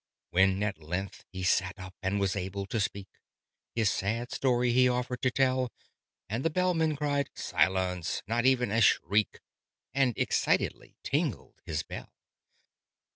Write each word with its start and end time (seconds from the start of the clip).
When 0.31 0.63
at 0.63 0.81
length 0.81 1.25
he 1.29 1.43
sat 1.43 1.77
up 1.77 1.93
and 2.01 2.19
was 2.19 2.35
able 2.35 2.65
to 2.65 2.79
speak, 2.79 3.07
His 3.75 3.91
sad 3.91 4.31
story 4.33 4.71
he 4.71 4.89
offered 4.89 5.21
to 5.21 5.29
tell; 5.29 5.71
And 6.27 6.43
the 6.43 6.49
Bellman 6.49 6.95
cried 6.95 7.29
"Silence! 7.35 8.23
Not 8.25 8.43
even 8.47 8.71
a 8.71 8.81
shriek!" 8.81 9.41
And 9.93 10.17
excitedly 10.17 10.95
tingled 11.03 11.61
his 11.65 11.83
bell. 11.83 12.11